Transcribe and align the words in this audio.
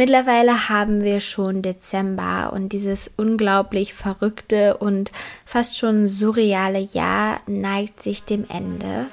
Mittlerweile 0.00 0.68
haben 0.68 1.02
wir 1.02 1.18
schon 1.18 1.60
Dezember 1.60 2.52
und 2.52 2.72
dieses 2.72 3.10
unglaublich 3.16 3.94
verrückte 3.94 4.76
und 4.76 5.10
fast 5.44 5.76
schon 5.76 6.06
surreale 6.06 6.78
Jahr 6.78 7.40
neigt 7.48 8.00
sich 8.00 8.22
dem 8.22 8.46
Ende. 8.48 9.06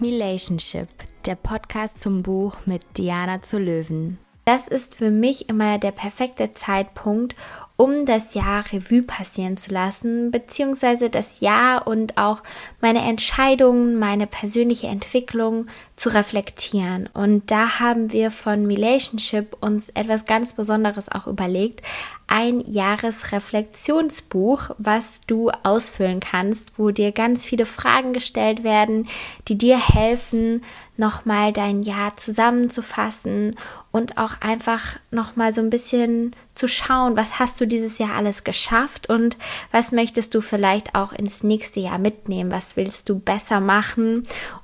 Relationship, 0.00 0.88
der 1.26 1.34
Podcast 1.34 2.00
zum 2.00 2.22
Buch 2.22 2.54
mit 2.66 2.82
Diana 2.96 3.42
zu 3.42 3.58
Löwen. 3.58 4.18
Das 4.44 4.68
ist 4.68 4.94
für 4.94 5.10
mich 5.10 5.48
immer 5.48 5.78
der 5.78 5.90
perfekte 5.90 6.52
Zeitpunkt, 6.52 7.34
um 7.76 8.06
das 8.06 8.34
Jahr 8.34 8.64
Revue 8.72 9.02
passieren 9.02 9.56
zu 9.56 9.72
lassen, 9.72 10.30
beziehungsweise 10.30 11.10
das 11.10 11.40
Jahr 11.40 11.88
und 11.88 12.18
auch 12.18 12.44
meine 12.80 13.00
Entscheidungen, 13.00 13.98
meine 13.98 14.28
persönliche 14.28 14.86
Entwicklung 14.86 15.66
zu 15.96 16.10
reflektieren. 16.10 17.08
Und 17.12 17.50
da 17.50 17.80
haben 17.80 18.12
wir 18.12 18.30
von 18.30 18.66
Relationship 18.66 19.56
uns 19.60 19.88
etwas 19.88 20.24
ganz 20.24 20.52
Besonderes 20.52 21.10
auch 21.10 21.26
überlegt. 21.26 21.82
Ein 22.28 22.60
Jahresreflexionsbuch, 22.60 24.70
was 24.78 25.22
du 25.26 25.50
ausfüllen 25.64 26.20
kannst, 26.20 26.78
wo 26.78 26.90
dir 26.90 27.10
ganz 27.10 27.44
viele 27.44 27.66
Fragen 27.66 28.12
gestellt 28.12 28.62
werden, 28.62 29.08
die 29.48 29.58
dir 29.58 29.78
helfen, 29.78 30.62
nochmal 30.96 31.52
dein 31.52 31.82
Jahr 31.82 32.16
zusammenzufassen 32.16 33.56
und 33.90 34.16
auch 34.18 34.40
einfach 34.40 34.96
nochmal 35.10 35.52
so 35.52 35.60
ein 35.60 35.70
bisschen 35.70 36.34
zu 36.54 36.68
schauen, 36.68 37.16
was 37.16 37.38
hast 37.38 37.60
du 37.60 37.66
dieses 37.66 37.98
Jahr 37.98 38.14
alles 38.14 38.44
geschafft 38.44 39.08
und 39.08 39.36
was 39.72 39.92
möchtest 39.92 40.34
du 40.34 40.40
vielleicht 40.40 40.94
auch 40.94 41.12
ins 41.12 41.42
nächste 41.42 41.80
Jahr 41.80 41.98
mitnehmen, 41.98 42.50
was 42.50 42.76
willst 42.76 43.08
du 43.08 43.18
besser 43.18 43.60
machen 43.60 44.22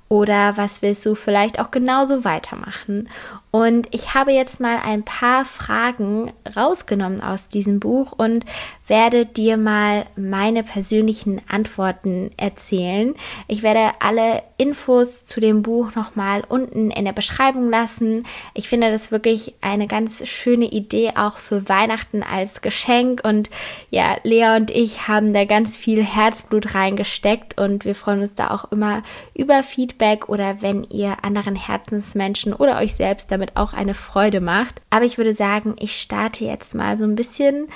oder 0.08 0.56
was 0.56 0.82
willst 0.82 1.04
du 1.06 1.14
vielleicht 1.14 1.58
auch 1.58 1.70
genauso 1.70 2.24
weitermachen? 2.24 3.08
Und 3.50 3.88
ich 3.90 4.14
habe 4.14 4.32
jetzt 4.32 4.60
mal 4.60 4.78
ein 4.84 5.04
paar 5.04 5.44
Fragen 5.44 6.32
rausgenommen 6.56 7.20
aus 7.20 7.48
diesem 7.48 7.80
Buch 7.80 8.12
und 8.16 8.44
werde 8.90 9.24
dir 9.24 9.56
mal 9.56 10.04
meine 10.16 10.64
persönlichen 10.64 11.40
Antworten 11.48 12.32
erzählen. 12.36 13.14
Ich 13.46 13.62
werde 13.62 13.94
alle 14.00 14.42
Infos 14.58 15.24
zu 15.26 15.40
dem 15.40 15.62
Buch 15.62 15.94
nochmal 15.94 16.42
unten 16.48 16.90
in 16.90 17.04
der 17.04 17.12
Beschreibung 17.12 17.70
lassen. 17.70 18.24
Ich 18.52 18.68
finde 18.68 18.90
das 18.90 19.12
wirklich 19.12 19.54
eine 19.60 19.86
ganz 19.86 20.26
schöne 20.28 20.66
Idee 20.66 21.12
auch 21.16 21.38
für 21.38 21.68
Weihnachten 21.68 22.24
als 22.24 22.62
Geschenk 22.62 23.22
und 23.24 23.48
ja, 23.90 24.16
Lea 24.24 24.56
und 24.56 24.70
ich 24.70 25.06
haben 25.06 25.32
da 25.32 25.44
ganz 25.44 25.76
viel 25.76 26.04
Herzblut 26.04 26.74
reingesteckt 26.74 27.60
und 27.60 27.84
wir 27.84 27.94
freuen 27.94 28.22
uns 28.22 28.34
da 28.34 28.50
auch 28.50 28.70
immer 28.72 29.02
über 29.34 29.62
Feedback 29.62 30.28
oder 30.28 30.62
wenn 30.62 30.82
ihr 30.84 31.24
anderen 31.24 31.54
Herzensmenschen 31.54 32.52
oder 32.52 32.76
euch 32.78 32.94
selbst 32.94 33.30
damit 33.30 33.39
auch 33.54 33.72
eine 33.72 33.94
Freude 33.94 34.40
macht. 34.40 34.80
Aber 34.90 35.04
ich 35.04 35.18
würde 35.18 35.34
sagen, 35.34 35.76
ich 35.78 36.00
starte 36.00 36.44
jetzt 36.44 36.74
mal 36.74 36.98
so 36.98 37.04
ein 37.04 37.14
bisschen 37.14 37.68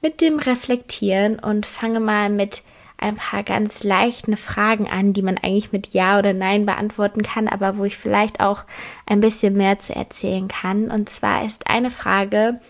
mit 0.00 0.20
dem 0.20 0.38
Reflektieren 0.38 1.38
und 1.38 1.66
fange 1.66 2.00
mal 2.00 2.28
mit 2.28 2.62
ein 2.98 3.16
paar 3.16 3.42
ganz 3.42 3.82
leichten 3.82 4.36
Fragen 4.36 4.88
an, 4.88 5.12
die 5.12 5.22
man 5.22 5.36
eigentlich 5.36 5.72
mit 5.72 5.92
Ja 5.92 6.18
oder 6.18 6.32
Nein 6.32 6.66
beantworten 6.66 7.22
kann, 7.22 7.48
aber 7.48 7.76
wo 7.76 7.84
ich 7.84 7.96
vielleicht 7.96 8.40
auch 8.40 8.64
ein 9.06 9.20
bisschen 9.20 9.54
mehr 9.54 9.78
zu 9.78 9.94
erzählen 9.94 10.48
kann. 10.48 10.90
Und 10.90 11.10
zwar 11.10 11.44
ist 11.44 11.68
eine 11.68 11.90
Frage, 11.90 12.60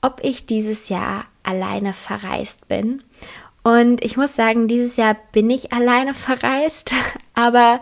ob 0.00 0.20
ich 0.22 0.46
dieses 0.46 0.88
Jahr 0.88 1.26
alleine 1.42 1.92
verreist 1.92 2.68
bin. 2.68 3.02
Und 3.62 4.04
ich 4.04 4.16
muss 4.16 4.34
sagen, 4.34 4.66
dieses 4.66 4.96
Jahr 4.96 5.16
bin 5.32 5.48
ich 5.50 5.72
alleine 5.72 6.14
verreist, 6.14 6.94
aber 7.34 7.80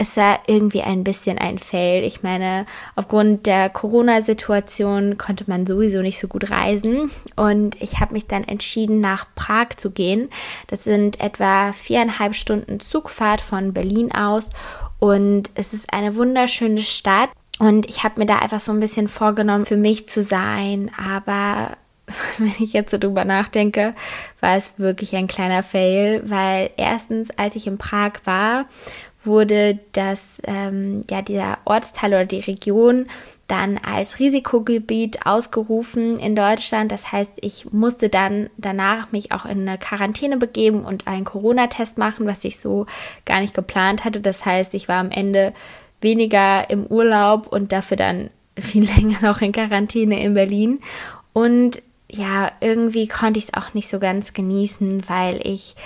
es 0.00 0.16
war 0.16 0.40
irgendwie 0.46 0.80
ein 0.80 1.04
bisschen 1.04 1.36
ein 1.36 1.58
Fail. 1.58 2.04
Ich 2.04 2.22
meine, 2.22 2.64
aufgrund 2.96 3.44
der 3.44 3.68
Corona-Situation 3.68 5.18
konnte 5.18 5.44
man 5.46 5.66
sowieso 5.66 6.00
nicht 6.00 6.18
so 6.18 6.26
gut 6.26 6.50
reisen 6.50 7.10
und 7.36 7.80
ich 7.82 8.00
habe 8.00 8.14
mich 8.14 8.26
dann 8.26 8.44
entschieden, 8.44 9.00
nach 9.00 9.26
Prag 9.34 9.76
zu 9.76 9.90
gehen. 9.90 10.30
Das 10.68 10.84
sind 10.84 11.20
etwa 11.20 11.74
viereinhalb 11.74 12.34
Stunden 12.34 12.80
Zugfahrt 12.80 13.42
von 13.42 13.74
Berlin 13.74 14.10
aus 14.10 14.48
und 15.00 15.50
es 15.54 15.74
ist 15.74 15.92
eine 15.92 16.16
wunderschöne 16.16 16.80
Stadt. 16.80 17.28
Und 17.58 17.86
ich 17.86 18.02
habe 18.02 18.20
mir 18.20 18.26
da 18.26 18.38
einfach 18.38 18.60
so 18.60 18.72
ein 18.72 18.80
bisschen 18.80 19.06
vorgenommen, 19.06 19.66
für 19.66 19.76
mich 19.76 20.08
zu 20.08 20.22
sein, 20.22 20.90
aber 20.96 21.76
wenn 22.38 22.54
ich 22.58 22.72
jetzt 22.72 22.90
so 22.90 22.96
drüber 22.96 23.26
nachdenke, 23.26 23.94
war 24.40 24.56
es 24.56 24.72
wirklich 24.78 25.14
ein 25.14 25.26
kleiner 25.26 25.62
Fail, 25.62 26.22
weil 26.24 26.70
erstens, 26.78 27.30
als 27.32 27.54
ich 27.54 27.66
in 27.66 27.76
Prag 27.76 28.12
war 28.24 28.64
wurde 29.24 29.78
das, 29.92 30.40
ähm, 30.44 31.02
ja, 31.10 31.22
dieser 31.22 31.58
Ortsteil 31.64 32.10
oder 32.10 32.24
die 32.24 32.40
Region 32.40 33.06
dann 33.48 33.78
als 33.78 34.18
Risikogebiet 34.18 35.26
ausgerufen 35.26 36.18
in 36.18 36.36
Deutschland. 36.36 36.92
Das 36.92 37.12
heißt, 37.12 37.32
ich 37.40 37.72
musste 37.72 38.08
dann 38.08 38.48
danach 38.56 39.12
mich 39.12 39.32
auch 39.32 39.44
in 39.44 39.68
eine 39.68 39.76
Quarantäne 39.76 40.36
begeben 40.36 40.84
und 40.84 41.06
einen 41.06 41.24
Corona-Test 41.24 41.98
machen, 41.98 42.26
was 42.26 42.44
ich 42.44 42.58
so 42.58 42.86
gar 43.26 43.40
nicht 43.40 43.54
geplant 43.54 44.04
hatte. 44.04 44.20
Das 44.20 44.46
heißt, 44.46 44.72
ich 44.74 44.88
war 44.88 44.98
am 44.98 45.10
Ende 45.10 45.52
weniger 46.00 46.70
im 46.70 46.86
Urlaub 46.86 47.48
und 47.48 47.72
dafür 47.72 47.96
dann 47.96 48.30
viel 48.58 48.84
länger 48.84 49.18
noch 49.22 49.40
in 49.40 49.52
Quarantäne 49.52 50.22
in 50.22 50.34
Berlin. 50.34 50.80
Und 51.32 51.82
ja, 52.08 52.50
irgendwie 52.60 53.06
konnte 53.08 53.38
ich 53.38 53.46
es 53.46 53.54
auch 53.54 53.74
nicht 53.74 53.88
so 53.88 53.98
ganz 53.98 54.32
genießen, 54.32 55.08
weil 55.08 55.40
ich 55.46 55.76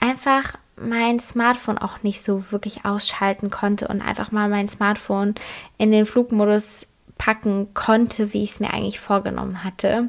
einfach 0.00 0.56
mein 0.80 1.20
Smartphone 1.20 1.78
auch 1.78 2.02
nicht 2.02 2.22
so 2.22 2.50
wirklich 2.50 2.84
ausschalten 2.84 3.50
konnte 3.50 3.88
und 3.88 4.02
einfach 4.02 4.32
mal 4.32 4.48
mein 4.48 4.68
Smartphone 4.68 5.34
in 5.76 5.90
den 5.90 6.06
Flugmodus 6.06 6.86
packen 7.16 7.74
konnte, 7.74 8.32
wie 8.32 8.44
ich 8.44 8.52
es 8.52 8.60
mir 8.60 8.72
eigentlich 8.72 9.00
vorgenommen 9.00 9.64
hatte. 9.64 10.08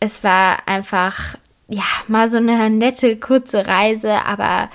Es 0.00 0.24
war 0.24 0.66
einfach, 0.66 1.36
ja, 1.68 1.84
mal 2.08 2.28
so 2.28 2.38
eine 2.38 2.70
nette, 2.70 3.16
kurze 3.16 3.66
Reise, 3.66 4.24
aber 4.24 4.70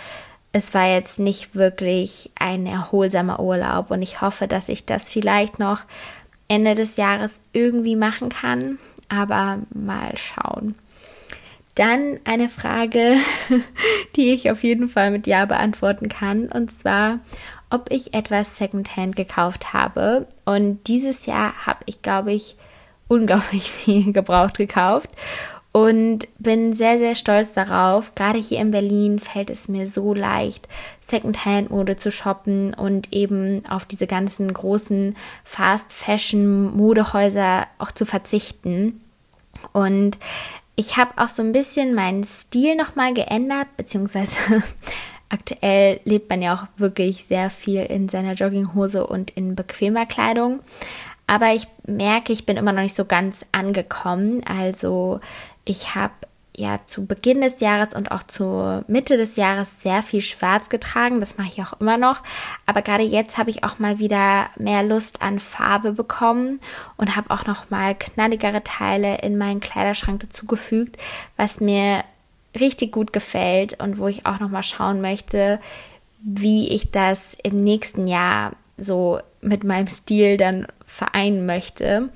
es 0.54 0.74
war 0.74 0.88
jetzt 0.88 1.20
nicht 1.20 1.56
wirklich 1.56 2.32
ein 2.40 2.66
erholsamer 2.66 3.40
Urlaub 3.40 3.92
und 3.92 4.02
ich 4.02 4.22
hoffe, 4.22 4.48
dass 4.48 4.70
ich 4.70 4.86
das 4.86 5.10
vielleicht 5.10 5.60
noch 5.60 5.82
Ende 6.48 6.76
des 6.76 6.96
Jahres 6.96 7.40
irgendwie 7.52 7.96
machen 7.96 8.30
kann, 8.30 8.80
aber 9.10 9.60
mal 9.74 10.18
schauen. 10.18 10.76
Dann 11.78 12.20
eine 12.24 12.50
Frage, 12.50 13.18
die 14.16 14.32
ich 14.32 14.50
auf 14.50 14.64
jeden 14.64 14.90
Fall 14.90 15.12
mit 15.12 15.28
Ja 15.28 15.46
beantworten 15.46 16.10
kann, 16.10 16.48
und 16.48 16.72
zwar, 16.72 17.20
ob 17.70 17.92
ich 17.92 18.16
etwas 18.16 18.58
Secondhand 18.58 19.16
gekauft 19.16 19.74
habe. 19.74 20.26
Und 20.44 20.80
dieses 20.88 21.28
Jahr 21.28 21.68
habe 21.68 21.82
ich, 21.86 22.02
glaube 22.02 22.34
ich, 22.34 22.56
unglaublich 23.08 23.70
viel 23.70 24.12
gebraucht 24.12 24.58
gekauft 24.58 25.12
und 25.72 26.28
bin 26.40 26.74
sehr, 26.74 26.98
sehr 26.98 27.14
stolz 27.14 27.54
darauf. 27.54 28.16
Gerade 28.16 28.40
hier 28.40 28.60
in 28.60 28.72
Berlin 28.72 29.20
fällt 29.20 29.52
es 29.52 29.68
mir 29.68 29.88
so 29.88 30.16
leicht, 30.16 30.68
Secondhand-Mode 31.02 31.98
zu 31.98 32.10
shoppen 32.10 32.74
und 32.74 33.14
eben 33.14 33.64
auf 33.68 33.86
diese 33.86 34.08
ganzen 34.08 34.52
großen 34.52 35.16
Fast-Fashion-Modehäuser 35.44 37.68
auch 37.78 37.92
zu 37.92 38.06
verzichten. 38.06 39.00
Und 39.72 40.18
ich 40.78 40.96
habe 40.96 41.12
auch 41.18 41.28
so 41.28 41.42
ein 41.42 41.52
bisschen 41.52 41.96
meinen 41.96 42.24
Stil 42.24 42.76
nochmal 42.76 43.14
geändert, 43.14 43.68
beziehungsweise 43.78 44.64
aktuell 45.30 46.00
lebt 46.06 46.30
man 46.30 46.42
ja 46.42 46.54
auch 46.54 46.80
wirklich 46.80 47.26
sehr 47.26 47.50
viel 47.50 47.82
in 47.82 48.08
seiner 48.08 48.34
Jogginghose 48.34 49.06
und 49.06 49.32
in 49.32 49.56
bequemer 49.56 50.06
Kleidung. 50.06 50.60
Aber 51.26 51.52
ich 51.54 51.68
merke, 51.88 52.32
ich 52.32 52.46
bin 52.46 52.58
immer 52.58 52.72
noch 52.72 52.84
nicht 52.84 52.96
so 52.96 53.06
ganz 53.06 53.46
angekommen. 53.52 54.44
Also 54.46 55.20
ich 55.66 55.96
habe 55.96 56.14
ja 56.57 56.79
zu 56.88 57.06
Beginn 57.06 57.41
des 57.41 57.59
Jahres 57.59 57.94
und 57.94 58.12
auch 58.12 58.23
zur 58.23 58.84
Mitte 58.88 59.16
des 59.16 59.35
Jahres 59.35 59.81
sehr 59.81 60.01
viel 60.01 60.22
schwarz 60.22 60.69
getragen. 60.69 61.19
Das 61.19 61.38
mache 61.38 61.50
ich 61.50 61.62
auch 61.62 61.79
immer 61.79 61.97
noch. 61.97 62.23
Aber 62.66 62.81
gerade 62.81 63.03
jetzt 63.03 63.38
habe 63.38 63.51
ich 63.51 63.63
auch 63.63 63.80
mal 63.80 64.00
wieder 64.00 64.48
mehr 64.57 64.83
Lust 64.83 65.21
an 65.21 65.39
Farbe 65.39 65.94
bekommen 65.94 66.59
und 66.98 67.15
habe 67.15 67.30
auch 67.30 67.45
noch 67.45 67.69
mal 67.69 67.94
knalligere 67.95 68.63
Teile 68.63 69.19
in 69.19 69.38
meinen 69.38 69.59
Kleiderschrank 69.59 70.19
dazugefügt, 70.19 70.98
was 71.38 71.59
mir 71.59 72.04
richtig 72.60 72.92
gut 72.92 73.13
gefällt 73.13 73.80
und 73.80 74.00
wo 74.00 74.07
ich 74.07 74.25
auch 74.25 74.39
noch 74.39 74.50
mal 74.50 74.63
schauen 74.63 75.00
möchte, 75.00 75.60
wie 76.19 76.69
ich 76.69 76.89
das 76.89 77.38
im 77.44 77.63
nächsten 77.63 78.07
Jahr 78.07 78.53
so 78.77 79.19
mit 79.42 79.63
meinem 79.63 79.88
Stil 79.88 80.38
dann 80.38 80.65
vereinen 80.88 81.45
möchte. 81.45 82.10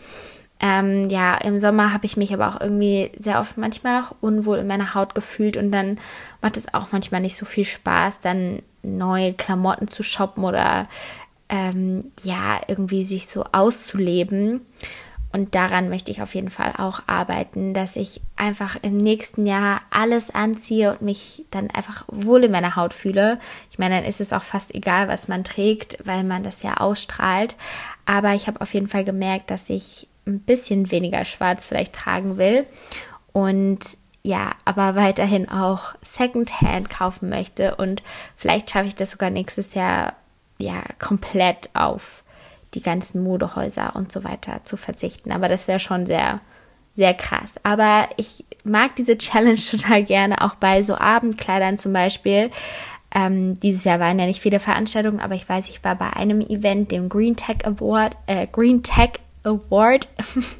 Ähm, 0.63 1.09
ja, 1.09 1.35
im 1.37 1.59
Sommer 1.59 1.91
habe 1.91 2.05
ich 2.05 2.17
mich 2.17 2.33
aber 2.33 2.47
auch 2.47 2.61
irgendwie 2.61 3.11
sehr 3.19 3.39
oft 3.39 3.57
manchmal 3.57 4.03
auch 4.03 4.15
unwohl 4.21 4.59
in 4.59 4.67
meiner 4.67 4.93
Haut 4.93 5.15
gefühlt 5.15 5.57
und 5.57 5.71
dann 5.71 5.97
macht 6.39 6.55
es 6.55 6.71
auch 6.73 6.91
manchmal 6.91 7.19
nicht 7.19 7.35
so 7.35 7.45
viel 7.45 7.65
Spaß, 7.65 8.19
dann 8.19 8.61
neue 8.83 9.33
Klamotten 9.33 9.87
zu 9.87 10.03
shoppen 10.03 10.43
oder 10.43 10.87
ähm, 11.49 12.11
ja, 12.23 12.61
irgendwie 12.67 13.03
sich 13.03 13.27
so 13.27 13.43
auszuleben. 13.51 14.61
Und 15.33 15.55
daran 15.55 15.89
möchte 15.89 16.11
ich 16.11 16.21
auf 16.21 16.35
jeden 16.35 16.49
Fall 16.49 16.73
auch 16.77 17.03
arbeiten, 17.07 17.73
dass 17.73 17.95
ich 17.95 18.21
einfach 18.35 18.77
im 18.81 18.97
nächsten 18.97 19.45
Jahr 19.45 19.81
alles 19.89 20.29
anziehe 20.29 20.91
und 20.91 21.01
mich 21.01 21.45
dann 21.51 21.71
einfach 21.71 22.03
wohl 22.07 22.43
in 22.43 22.51
meiner 22.51 22.75
Haut 22.75 22.93
fühle. 22.93 23.39
Ich 23.71 23.79
meine, 23.79 23.95
dann 23.95 24.03
ist 24.03 24.19
es 24.19 24.33
auch 24.33 24.43
fast 24.43 24.75
egal, 24.75 25.07
was 25.07 25.29
man 25.29 25.45
trägt, 25.45 26.05
weil 26.05 26.25
man 26.25 26.43
das 26.43 26.63
ja 26.63 26.77
ausstrahlt. 26.77 27.55
Aber 28.05 28.33
ich 28.33 28.47
habe 28.47 28.59
auf 28.59 28.73
jeden 28.73 28.89
Fall 28.89 29.05
gemerkt, 29.05 29.51
dass 29.51 29.69
ich 29.69 30.09
ein 30.25 30.39
bisschen 30.39 30.91
weniger 30.91 31.25
schwarz 31.25 31.65
vielleicht 31.65 31.94
tragen 31.94 32.38
will. 32.38 32.65
Und 33.31 33.79
ja, 34.23 34.51
aber 34.65 34.95
weiterhin 34.95 35.50
auch 35.50 35.95
Secondhand 36.01 36.89
kaufen 36.89 37.29
möchte. 37.29 37.75
Und 37.75 38.03
vielleicht 38.35 38.69
schaffe 38.69 38.88
ich 38.88 38.95
das 38.95 39.12
sogar 39.12 39.29
nächstes 39.29 39.73
Jahr 39.73 40.13
ja 40.59 40.83
komplett 41.00 41.69
auf 41.73 42.23
die 42.73 42.81
ganzen 42.81 43.23
Modehäuser 43.23 43.95
und 43.95 44.12
so 44.12 44.23
weiter 44.23 44.62
zu 44.63 44.77
verzichten. 44.77 45.31
Aber 45.31 45.50
das 45.50 45.68
wäre 45.68 45.79
schon 45.79 46.06
sehr, 46.06 46.39
sehr 46.95 47.13
krass. 47.13 47.56
Aber 47.63 48.09
ich 48.18 48.45
mag 48.63 48.95
diese 48.95 49.18
Challenge 49.18 49.56
total 49.56 50.03
gerne, 50.03 50.41
auch 50.41 50.56
bei 50.56 50.83
so 50.83 50.95
Abendkleidern 50.95 51.77
zum 51.77 51.94
Beispiel. 51.94 52.51
Ähm, 53.13 53.59
dieses 53.59 53.83
Jahr 53.83 54.00
waren 54.00 54.19
ja 54.19 54.25
nicht 54.25 54.41
viele 54.41 54.59
Veranstaltungen, 54.59 55.19
aber 55.19 55.35
ich 55.35 55.47
weiß, 55.47 55.68
ich 55.68 55.83
war 55.83 55.95
bei 55.95 56.12
einem 56.13 56.39
Event, 56.39 56.91
dem 56.91 57.09
Green 57.09 57.35
Tech 57.35 57.65
Award, 57.65 58.15
äh, 58.27 58.47
Green 58.47 58.83
Tech 58.83 59.19
Award. 59.43 60.07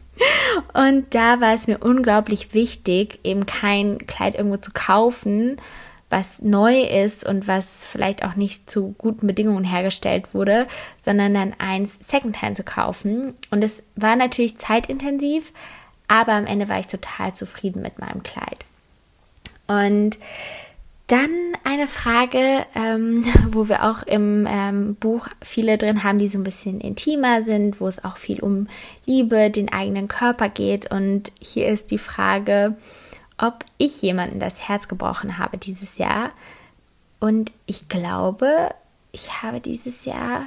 und 0.74 1.14
da 1.14 1.42
war 1.42 1.54
es 1.54 1.68
mir 1.68 1.80
unglaublich 1.80 2.54
wichtig, 2.54 3.20
eben 3.24 3.46
kein 3.46 4.06
Kleid 4.08 4.36
irgendwo 4.36 4.58
zu 4.58 4.72
kaufen, 4.74 5.58
was 6.10 6.42
neu 6.42 6.82
ist 6.82 7.26
und 7.26 7.48
was 7.48 7.86
vielleicht 7.86 8.24
auch 8.24 8.36
nicht 8.36 8.70
zu 8.70 8.94
guten 8.98 9.28
Bedingungen 9.28 9.64
hergestellt 9.64 10.34
wurde, 10.34 10.68
sondern 11.02 11.34
dann 11.34 11.56
eins 11.58 11.98
Secondhand 12.02 12.58
zu 12.58 12.64
kaufen. 12.64 13.34
Und 13.50 13.64
es 13.64 13.84
war 13.96 14.16
natürlich 14.16 14.58
zeitintensiv, 14.58 15.54
aber 16.08 16.34
am 16.34 16.46
Ende 16.46 16.68
war 16.68 16.80
ich 16.80 16.88
total 16.88 17.34
zufrieden 17.34 17.82
mit 17.82 18.00
meinem 18.00 18.24
Kleid. 18.24 18.66
Und 19.68 20.18
dann 21.12 21.30
eine 21.64 21.88
Frage, 21.88 22.66
ähm, 22.74 23.26
wo 23.52 23.68
wir 23.68 23.84
auch 23.84 24.04
im 24.04 24.48
ähm, 24.50 24.96
Buch 24.96 25.28
viele 25.42 25.78
drin 25.78 26.04
haben, 26.04 26.18
die 26.18 26.28
so 26.28 26.40
ein 26.40 26.44
bisschen 26.44 26.80
intimer 26.80 27.44
sind, 27.44 27.82
wo 27.82 27.88
es 27.88 28.04
auch 28.04 28.18
viel 28.18 28.40
um 28.40 28.68
Liebe, 29.06 29.50
den 29.50 29.72
eigenen 29.72 30.08
Körper 30.08 30.48
geht. 30.50 30.90
Und 30.90 31.32
hier 31.42 31.68
ist 31.68 31.92
die 31.92 31.98
Frage, 31.98 32.78
ob 33.38 33.66
ich 33.78 34.02
jemanden 34.02 34.40
das 34.40 34.68
Herz 34.68 34.88
gebrochen 34.88 35.38
habe 35.38 35.58
dieses 35.58 35.98
Jahr. 35.98 36.32
Und 37.20 37.52
ich 37.66 37.90
glaube, 37.90 38.70
ich 39.12 39.42
habe 39.42 39.60
dieses 39.60 40.06
Jahr 40.06 40.46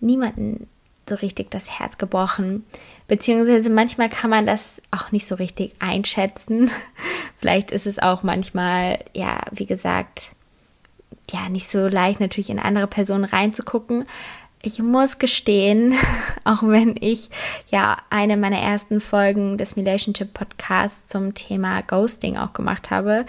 niemanden 0.00 0.68
so 1.08 1.16
richtig 1.16 1.50
das 1.50 1.78
Herz 1.78 1.98
gebrochen. 1.98 2.64
Beziehungsweise 3.10 3.70
manchmal 3.70 4.08
kann 4.08 4.30
man 4.30 4.46
das 4.46 4.80
auch 4.92 5.10
nicht 5.10 5.26
so 5.26 5.34
richtig 5.34 5.72
einschätzen. 5.80 6.70
Vielleicht 7.38 7.72
ist 7.72 7.88
es 7.88 7.98
auch 7.98 8.22
manchmal, 8.22 9.00
ja, 9.16 9.40
wie 9.50 9.66
gesagt, 9.66 10.30
ja, 11.32 11.48
nicht 11.48 11.68
so 11.68 11.88
leicht 11.88 12.20
natürlich 12.20 12.50
in 12.50 12.60
andere 12.60 12.86
Personen 12.86 13.24
reinzugucken 13.24 14.04
ich 14.62 14.80
muss 14.80 15.18
gestehen, 15.18 15.94
auch 16.44 16.62
wenn 16.62 16.96
ich 17.00 17.30
ja 17.70 17.96
eine 18.10 18.36
meiner 18.36 18.58
ersten 18.58 19.00
Folgen 19.00 19.56
des 19.56 19.76
Relationship 19.76 20.34
Podcasts 20.34 21.06
zum 21.06 21.34
Thema 21.34 21.82
Ghosting 21.82 22.36
auch 22.36 22.52
gemacht 22.52 22.90
habe, 22.90 23.24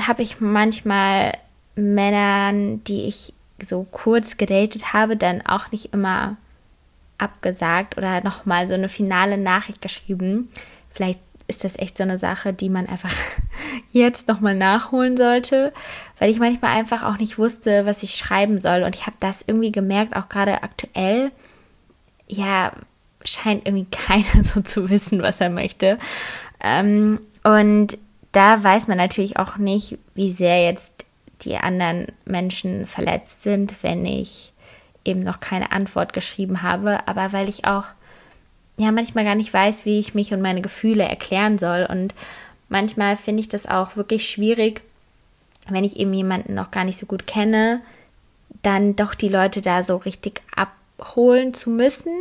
habe 0.00 0.22
ich 0.22 0.40
manchmal 0.40 1.32
Männern, 1.74 2.82
die 2.84 3.04
ich 3.04 3.34
so 3.62 3.86
kurz 3.90 4.36
gedatet 4.36 4.92
habe, 4.92 5.16
dann 5.16 5.44
auch 5.44 5.70
nicht 5.72 5.92
immer 5.92 6.36
abgesagt 7.18 7.96
oder 7.96 8.22
nochmal 8.22 8.68
so 8.68 8.74
eine 8.74 8.88
finale 8.88 9.38
Nachricht 9.38 9.80
geschrieben. 9.80 10.48
Vielleicht 10.90 11.20
ist 11.48 11.64
das 11.64 11.78
echt 11.78 11.96
so 11.96 12.02
eine 12.02 12.18
Sache, 12.18 12.52
die 12.52 12.68
man 12.68 12.86
einfach 12.86 13.12
jetzt 13.92 14.28
nochmal 14.28 14.54
nachholen 14.54 15.16
sollte, 15.16 15.72
weil 16.18 16.30
ich 16.30 16.38
manchmal 16.38 16.76
einfach 16.76 17.02
auch 17.02 17.18
nicht 17.18 17.38
wusste, 17.38 17.86
was 17.86 18.02
ich 18.02 18.16
schreiben 18.16 18.60
soll. 18.60 18.82
Und 18.82 18.94
ich 18.94 19.06
habe 19.06 19.16
das 19.20 19.44
irgendwie 19.46 19.72
gemerkt, 19.72 20.16
auch 20.16 20.28
gerade 20.28 20.62
aktuell, 20.62 21.30
ja, 22.26 22.72
scheint 23.24 23.66
irgendwie 23.66 23.86
keiner 23.90 24.44
so 24.44 24.60
zu 24.60 24.90
wissen, 24.90 25.22
was 25.22 25.40
er 25.40 25.50
möchte. 25.50 25.98
Ähm, 26.60 27.20
und 27.44 27.98
da 28.32 28.62
weiß 28.62 28.88
man 28.88 28.98
natürlich 28.98 29.38
auch 29.38 29.56
nicht, 29.56 29.98
wie 30.14 30.30
sehr 30.30 30.64
jetzt 30.64 31.06
die 31.42 31.56
anderen 31.56 32.06
Menschen 32.24 32.86
verletzt 32.86 33.42
sind, 33.42 33.82
wenn 33.82 34.04
ich 34.04 34.52
eben 35.06 35.22
noch 35.22 35.40
keine 35.40 35.72
Antwort 35.72 36.12
geschrieben 36.12 36.62
habe. 36.62 37.06
Aber 37.06 37.32
weil 37.32 37.48
ich 37.48 37.64
auch 37.64 37.84
ja 38.78 38.92
manchmal 38.92 39.24
gar 39.24 39.34
nicht 39.34 39.52
weiß, 39.52 39.84
wie 39.84 39.98
ich 39.98 40.14
mich 40.14 40.32
und 40.32 40.42
meine 40.42 40.60
Gefühle 40.60 41.04
erklären 41.04 41.58
soll. 41.58 41.86
Und 41.88 42.14
manchmal 42.68 43.16
finde 43.16 43.40
ich 43.40 43.48
das 43.48 43.66
auch 43.66 43.96
wirklich 43.96 44.28
schwierig, 44.28 44.82
wenn 45.68 45.84
ich 45.84 45.96
eben 45.96 46.12
jemanden 46.14 46.54
noch 46.54 46.70
gar 46.70 46.84
nicht 46.84 46.98
so 46.98 47.06
gut 47.06 47.26
kenne, 47.26 47.80
dann 48.62 48.96
doch 48.96 49.14
die 49.14 49.28
Leute 49.28 49.62
da 49.62 49.82
so 49.82 49.96
richtig 49.96 50.42
abholen 50.54 51.54
zu 51.54 51.70
müssen, 51.70 52.12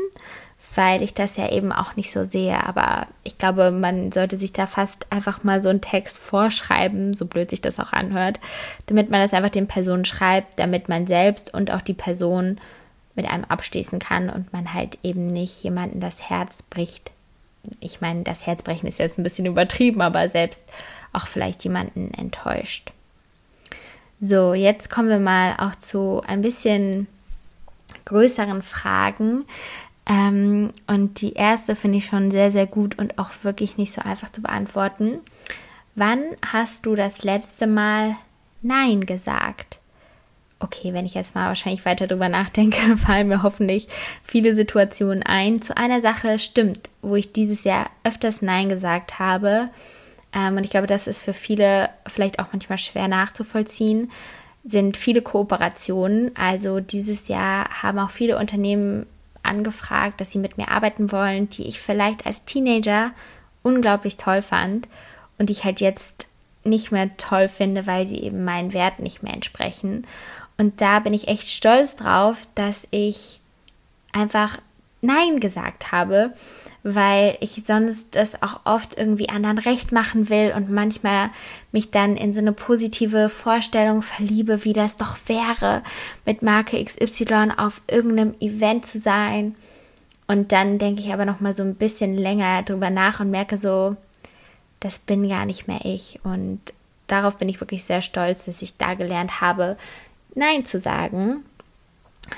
weil 0.74 1.04
ich 1.04 1.14
das 1.14 1.38
ja 1.38 1.52
eben 1.52 1.72
auch 1.72 1.96
nicht 1.96 2.12
so 2.12 2.26
sehe. 2.26 2.66
Aber 2.66 3.08
ich 3.24 3.38
glaube, 3.38 3.72
man 3.72 4.12
sollte 4.12 4.38
sich 4.38 4.52
da 4.52 4.66
fast 4.66 5.12
einfach 5.12 5.44
mal 5.44 5.62
so 5.62 5.70
einen 5.70 5.82
Text 5.82 6.18
vorschreiben, 6.18 7.14
so 7.14 7.26
blöd 7.26 7.50
sich 7.50 7.62
das 7.62 7.80
auch 7.80 7.94
anhört, 7.94 8.40
damit 8.88 9.10
man 9.10 9.22
das 9.22 9.34
einfach 9.34 9.50
den 9.50 9.68
Personen 9.68 10.06
schreibt, 10.06 10.60
damit 10.60 10.90
man 10.90 11.08
selbst 11.08 11.54
und 11.54 11.72
auch 11.72 11.82
die 11.82 11.94
Person 11.94 12.60
mit 13.16 13.30
einem 13.30 13.46
abschließen 13.46 14.00
kann 14.00 14.30
und 14.30 14.52
man 14.54 14.74
halt 14.74 14.98
eben 15.04 15.28
nicht 15.28 15.64
jemanden 15.64 16.00
das 16.00 16.30
Herz 16.30 16.58
bricht. 16.70 17.12
Ich 17.80 18.02
meine, 18.02 18.24
das 18.24 18.46
Herzbrechen 18.46 18.88
ist 18.88 19.00
jetzt 19.00 19.18
ein 19.18 19.24
bisschen 19.24 19.46
übertrieben, 19.46 20.02
aber 20.02 20.30
selbst 20.30 20.62
auch 21.14 21.28
vielleicht 21.28 21.64
jemanden 21.64 22.14
enttäuscht. 22.14 22.92
So, 24.20 24.54
jetzt 24.54 24.90
kommen 24.90 25.10
wir 25.10 25.20
mal 25.20 25.56
auch 25.58 25.76
zu 25.76 26.22
ein 26.26 26.42
bisschen 26.42 27.08
größeren 28.06 28.62
Fragen. 28.62 29.46
Ähm, 30.08 30.72
und 30.88 31.22
die 31.22 31.34
erste 31.34 31.76
finde 31.76 31.98
ich 31.98 32.06
schon 32.06 32.32
sehr, 32.32 32.52
sehr 32.52 32.68
gut 32.68 32.98
und 32.98 33.18
auch 33.18 33.32
wirklich 33.44 33.78
nicht 33.78 33.94
so 33.94 34.02
einfach 34.02 34.32
zu 34.32 34.42
beantworten. 34.42 35.20
Wann 35.96 36.24
hast 36.46 36.86
du 36.86 36.96
das 36.96 37.24
letzte 37.24 37.68
Mal 37.68 38.16
Nein 38.62 39.06
gesagt? 39.06 39.80
Okay, 40.66 40.94
wenn 40.94 41.06
ich 41.06 41.14
jetzt 41.14 41.36
mal 41.36 41.48
wahrscheinlich 41.48 41.86
weiter 41.86 42.08
drüber 42.08 42.28
nachdenke, 42.28 42.98
fallen 42.98 43.28
mir 43.28 43.44
hoffentlich 43.44 43.88
viele 44.24 44.56
Situationen 44.56 45.24
ein. 45.24 45.62
Zu 45.62 45.78
einer 45.78 46.02
Sache 46.02 46.40
stimmt, 46.40 46.90
wo 47.02 47.16
ich 47.16 47.32
dieses 47.32 47.64
Jahr 47.64 47.90
öfters 48.04 48.42
Nein 48.42 48.68
gesagt 48.68 49.20
habe. 49.20 49.70
Ähm, 50.34 50.58
und 50.58 50.66
ich 50.66 50.72
glaube, 50.72 50.88
das 50.88 51.08
ist 51.08 51.20
für 51.20 51.34
viele 51.34 51.90
vielleicht 52.08 52.40
auch 52.40 52.48
manchmal 52.52 52.78
schwer 52.78 53.08
nachzuvollziehen, 53.08 54.12
sind 54.64 54.98
viele 54.98 55.22
Kooperationen. 55.22 56.32
Also 56.36 56.80
dieses 56.80 57.28
Jahr 57.28 57.84
haben 57.84 58.00
auch 58.00 58.10
viele 58.10 58.38
Unternehmen 58.38 59.06
angefragt, 59.44 60.20
dass 60.20 60.32
sie 60.32 60.39
mit 60.39 60.58
mir 60.58 60.70
arbeiten 60.70 61.12
wollen, 61.12 61.50
die 61.50 61.68
ich 61.68 61.80
vielleicht 61.80 62.25
als 62.25 62.46
Teenager 62.46 63.12
unglaublich 63.62 64.18
toll 64.18 64.42
fand 64.42 64.88
und 65.38 65.50
die 65.50 65.54
ich 65.54 65.63
halt 65.63 65.82
jetzt 65.82 66.28
nicht 66.63 66.92
mehr 66.92 67.16
toll 67.18 67.48
finde, 67.48 67.86
weil 67.86 68.08
sie 68.08 68.22
eben 68.22 68.44
meinen 68.44 68.74
Wert 68.74 69.00
nicht 69.00 69.22
mehr 69.22 69.34
entsprechen. 69.34 70.06
Und 70.58 70.82
da 70.82 71.00
bin 71.00 71.14
ich 71.14 71.28
echt 71.28 71.50
stolz 71.50 71.96
drauf, 71.96 72.48
dass 72.56 72.88
ich 72.92 73.42
einfach 74.14 74.60
Nein 75.02 75.40
gesagt 75.40 75.92
habe, 75.92 76.34
weil 76.84 77.38
ich 77.40 77.64
sonst 77.66 78.16
das 78.16 78.42
auch 78.42 78.62
oft 78.64 78.98
irgendwie 78.98 79.30
anderen 79.30 79.58
recht 79.58 79.92
machen 79.92 80.30
will 80.30 80.54
und 80.56 80.70
manchmal 80.70 81.30
mich 81.72 81.92
dann 81.92 82.16
in 82.16 82.34
so 82.34 82.40
eine 82.40 82.54
positive 82.54 83.30
Vorstellung 83.30 84.02
verliebe, 84.02 84.64
wie 84.64 84.74
das 84.74 84.98
doch 84.98 85.18
wäre, 85.28 85.84
mit 86.26 86.42
Marke 86.42 86.84
XY 86.84 87.52
auf 87.58 87.82
irgendeinem 87.90 88.36
Event 88.40 88.86
zu 88.86 89.00
sein. 89.00 89.56
Und 90.28 90.52
dann 90.52 90.78
denke 90.80 91.02
ich 91.02 91.14
aber 91.14 91.26
noch 91.26 91.40
mal 91.40 91.54
so 91.54 91.64
ein 91.64 91.76
bisschen 91.76 92.18
länger 92.18 92.64
drüber 92.64 92.90
nach 92.90 93.20
und 93.20 93.30
merke 93.30 93.58
so, 93.58 93.96
das 94.80 95.00
bin 95.00 95.28
gar 95.30 95.46
nicht 95.46 95.68
mehr 95.68 95.82
ich. 95.84 96.20
Und 96.24 96.62
darauf 97.08 97.38
bin 97.38 97.50
ich 97.50 97.60
wirklich 97.60 97.84
sehr 97.84 98.02
stolz, 98.02 98.46
dass 98.46 98.62
ich 98.62 98.78
da 98.78 98.94
gelernt 98.96 99.42
habe, 99.42 99.78
Nein 100.36 100.65
zu 100.65 100.80
sagen. 100.80 101.44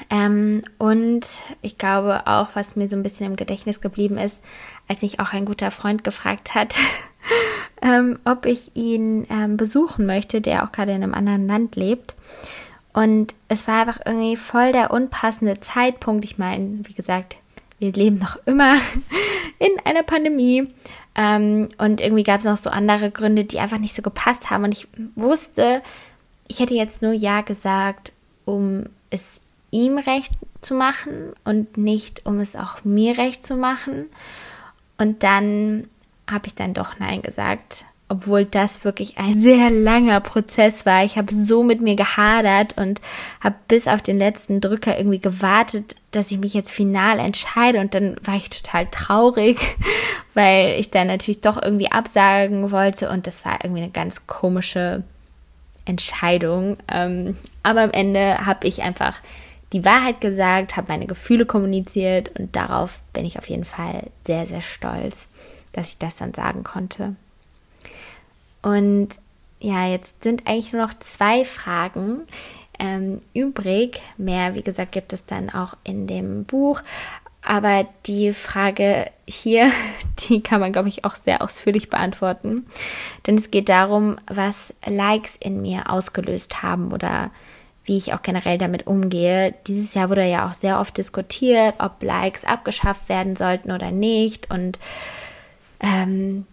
Ähm, 0.09 0.63
und 0.77 1.25
ich 1.61 1.77
glaube 1.77 2.27
auch, 2.27 2.49
was 2.53 2.75
mir 2.75 2.87
so 2.87 2.95
ein 2.95 3.03
bisschen 3.03 3.25
im 3.25 3.35
Gedächtnis 3.35 3.81
geblieben 3.81 4.17
ist, 4.17 4.39
als 4.87 5.01
mich 5.01 5.19
auch 5.19 5.33
ein 5.33 5.45
guter 5.45 5.71
Freund 5.71 6.03
gefragt 6.03 6.55
hat, 6.55 6.75
ähm, 7.81 8.19
ob 8.25 8.45
ich 8.45 8.75
ihn 8.75 9.27
ähm, 9.29 9.57
besuchen 9.57 10.05
möchte, 10.05 10.41
der 10.41 10.63
auch 10.63 10.71
gerade 10.71 10.91
in 10.91 11.03
einem 11.03 11.13
anderen 11.13 11.47
Land 11.47 11.75
lebt. 11.75 12.15
Und 12.93 13.35
es 13.47 13.67
war 13.67 13.81
einfach 13.81 13.99
irgendwie 14.05 14.35
voll 14.35 14.71
der 14.71 14.91
unpassende 14.91 15.59
Zeitpunkt. 15.59 16.25
Ich 16.25 16.37
meine, 16.37 16.79
wie 16.83 16.93
gesagt, 16.93 17.37
wir 17.79 17.91
leben 17.93 18.17
noch 18.17 18.37
immer 18.45 18.75
in 19.59 19.71
einer 19.85 20.03
Pandemie. 20.03 20.67
Ähm, 21.15 21.69
und 21.77 22.01
irgendwie 22.01 22.23
gab 22.23 22.39
es 22.39 22.45
noch 22.45 22.57
so 22.57 22.69
andere 22.69 23.11
Gründe, 23.11 23.43
die 23.43 23.59
einfach 23.59 23.77
nicht 23.77 23.95
so 23.95 24.01
gepasst 24.01 24.49
haben. 24.49 24.63
Und 24.63 24.71
ich 24.71 24.87
wusste, 25.15 25.81
ich 26.47 26.59
hätte 26.59 26.73
jetzt 26.73 27.01
nur 27.01 27.13
Ja 27.13 27.41
gesagt, 27.41 28.13
um 28.45 28.85
es 29.09 29.41
ihm 29.71 29.97
recht 29.97 30.33
zu 30.61 30.75
machen 30.75 31.33
und 31.43 31.77
nicht, 31.77 32.25
um 32.25 32.39
es 32.39 32.55
auch 32.55 32.83
mir 32.83 33.17
recht 33.17 33.45
zu 33.45 33.55
machen. 33.55 34.05
Und 34.97 35.23
dann 35.23 35.87
habe 36.29 36.47
ich 36.47 36.55
dann 36.55 36.73
doch 36.73 36.99
Nein 36.99 37.21
gesagt, 37.21 37.85
obwohl 38.09 38.45
das 38.45 38.83
wirklich 38.83 39.17
ein 39.17 39.37
sehr 39.37 39.69
langer 39.69 40.19
Prozess 40.21 40.85
war. 40.85 41.03
Ich 41.03 41.17
habe 41.17 41.33
so 41.33 41.63
mit 41.63 41.81
mir 41.81 41.95
gehadert 41.95 42.77
und 42.77 43.01
habe 43.41 43.55
bis 43.67 43.87
auf 43.87 44.01
den 44.01 44.17
letzten 44.17 44.61
Drücker 44.61 44.97
irgendwie 44.97 45.19
gewartet, 45.19 45.95
dass 46.11 46.31
ich 46.31 46.39
mich 46.39 46.53
jetzt 46.53 46.71
final 46.71 47.19
entscheide. 47.19 47.79
Und 47.79 47.93
dann 47.93 48.15
war 48.23 48.35
ich 48.35 48.49
total 48.49 48.87
traurig, 48.87 49.57
weil 50.33 50.79
ich 50.79 50.89
dann 50.89 51.07
natürlich 51.07 51.41
doch 51.41 51.61
irgendwie 51.61 51.91
absagen 51.91 52.71
wollte. 52.71 53.09
Und 53.09 53.27
das 53.27 53.45
war 53.45 53.59
irgendwie 53.63 53.83
eine 53.83 53.91
ganz 53.91 54.25
komische 54.27 55.03
Entscheidung. 55.87 56.77
Ähm, 56.91 57.37
aber 57.63 57.81
am 57.81 57.91
Ende 57.91 58.45
habe 58.45 58.67
ich 58.67 58.83
einfach 58.83 59.21
die 59.73 59.83
Wahrheit 59.83 60.21
gesagt, 60.21 60.77
habe 60.77 60.87
meine 60.89 61.07
Gefühle 61.07 61.45
kommuniziert 61.45 62.37
und 62.39 62.55
darauf 62.55 63.01
bin 63.13 63.25
ich 63.25 63.37
auf 63.37 63.49
jeden 63.49 63.65
Fall 63.65 64.07
sehr, 64.25 64.45
sehr 64.47 64.61
stolz, 64.61 65.27
dass 65.73 65.89
ich 65.89 65.97
das 65.97 66.15
dann 66.15 66.33
sagen 66.33 66.63
konnte. 66.63 67.15
Und 68.61 69.09
ja, 69.59 69.87
jetzt 69.87 70.23
sind 70.23 70.47
eigentlich 70.47 70.73
nur 70.73 70.83
noch 70.83 70.93
zwei 70.93 71.43
Fragen 71.43 72.27
ähm, 72.79 73.21
übrig. 73.33 74.01
Mehr, 74.17 74.55
wie 74.55 74.61
gesagt, 74.61 74.91
gibt 74.91 75.13
es 75.13 75.25
dann 75.25 75.49
auch 75.49 75.75
in 75.83 76.07
dem 76.07 76.45
Buch. 76.45 76.81
Aber 77.47 77.87
die 78.05 78.33
Frage 78.33 79.09
hier, 79.25 79.71
die 80.29 80.41
kann 80.41 80.59
man, 80.59 80.73
glaube 80.73 80.89
ich, 80.89 81.05
auch 81.05 81.15
sehr 81.15 81.41
ausführlich 81.41 81.89
beantworten. 81.89 82.65
Denn 83.25 83.35
es 83.35 83.51
geht 83.51 83.69
darum, 83.69 84.17
was 84.27 84.73
Likes 84.85 85.37
in 85.37 85.61
mir 85.61 85.89
ausgelöst 85.89 86.61
haben 86.61 86.91
oder 86.91 87.31
wie 87.85 87.97
ich 87.97 88.13
auch 88.13 88.21
generell 88.21 88.57
damit 88.57 88.85
umgehe. 88.85 89.53
Dieses 89.65 89.93
Jahr 89.93 90.09
wurde 90.09 90.25
ja 90.25 90.45
auch 90.47 90.53
sehr 90.53 90.79
oft 90.81 90.97
diskutiert, 90.97 91.75
ob 91.79 92.03
Likes 92.03 92.43
abgeschafft 92.43 93.07
werden 93.07 93.37
sollten 93.37 93.71
oder 93.71 93.91
nicht. 93.91 94.51
Und 94.51 94.77
ähm, 95.79 96.45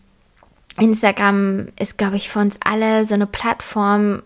Instagram 0.78 1.66
ist, 1.76 1.98
glaube 1.98 2.16
ich, 2.16 2.28
für 2.28 2.38
uns 2.38 2.56
alle 2.64 3.04
so 3.04 3.14
eine 3.14 3.26
Plattform, 3.26 4.22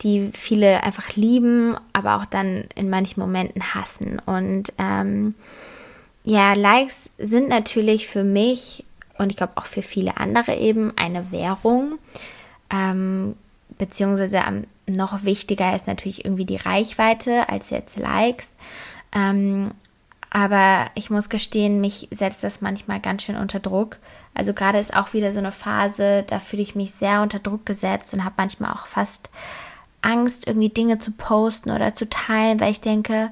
die 0.00 0.30
viele 0.32 0.82
einfach 0.84 1.16
lieben, 1.16 1.76
aber 1.92 2.16
auch 2.16 2.24
dann 2.24 2.64
in 2.74 2.88
manchen 2.88 3.20
Momenten 3.20 3.74
hassen. 3.74 4.18
Und 4.24 4.72
ähm, 4.78 5.34
ja, 6.28 6.52
Likes 6.52 7.08
sind 7.16 7.48
natürlich 7.48 8.06
für 8.06 8.22
mich 8.22 8.84
und 9.16 9.30
ich 9.30 9.38
glaube 9.38 9.54
auch 9.56 9.64
für 9.64 9.80
viele 9.80 10.18
andere 10.18 10.56
eben 10.56 10.92
eine 10.98 11.32
Währung. 11.32 11.98
Ähm, 12.68 13.34
beziehungsweise 13.78 14.42
noch 14.86 15.24
wichtiger 15.24 15.74
ist 15.74 15.86
natürlich 15.86 16.26
irgendwie 16.26 16.44
die 16.44 16.56
Reichweite 16.56 17.48
als 17.48 17.70
jetzt 17.70 17.98
Likes. 17.98 18.52
Ähm, 19.12 19.70
aber 20.28 20.90
ich 20.94 21.08
muss 21.08 21.30
gestehen, 21.30 21.80
mich 21.80 22.08
setzt 22.10 22.44
das 22.44 22.60
manchmal 22.60 23.00
ganz 23.00 23.22
schön 23.22 23.36
unter 23.36 23.58
Druck. 23.58 23.96
Also 24.34 24.52
gerade 24.52 24.78
ist 24.78 24.94
auch 24.94 25.14
wieder 25.14 25.32
so 25.32 25.38
eine 25.38 25.50
Phase, 25.50 26.24
da 26.26 26.40
fühle 26.40 26.62
ich 26.62 26.74
mich 26.74 26.92
sehr 26.92 27.22
unter 27.22 27.38
Druck 27.38 27.64
gesetzt 27.64 28.12
und 28.12 28.22
habe 28.22 28.34
manchmal 28.36 28.74
auch 28.74 28.86
fast 28.86 29.30
Angst, 30.02 30.46
irgendwie 30.46 30.68
Dinge 30.68 30.98
zu 30.98 31.10
posten 31.10 31.70
oder 31.70 31.94
zu 31.94 32.06
teilen, 32.06 32.60
weil 32.60 32.72
ich 32.72 32.82
denke, 32.82 33.30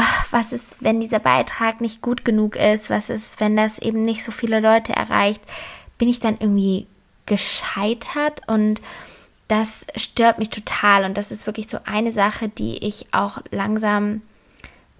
ach, 0.00 0.26
was 0.30 0.52
ist, 0.52 0.82
wenn 0.82 0.98
dieser 0.98 1.18
Beitrag 1.18 1.80
nicht 1.80 2.00
gut 2.00 2.24
genug 2.24 2.56
ist? 2.56 2.88
Was 2.88 3.10
ist, 3.10 3.38
wenn 3.38 3.56
das 3.56 3.78
eben 3.78 4.02
nicht 4.02 4.24
so 4.24 4.32
viele 4.32 4.60
Leute 4.60 4.94
erreicht? 4.94 5.42
Bin 5.98 6.08
ich 6.08 6.20
dann 6.20 6.38
irgendwie 6.40 6.86
gescheitert? 7.26 8.40
Und 8.46 8.80
das 9.48 9.86
stört 9.96 10.38
mich 10.38 10.48
total. 10.48 11.04
Und 11.04 11.18
das 11.18 11.30
ist 11.30 11.46
wirklich 11.46 11.68
so 11.68 11.78
eine 11.84 12.12
Sache, 12.12 12.48
die 12.48 12.78
ich 12.78 13.06
auch 13.12 13.42
langsam 13.50 14.22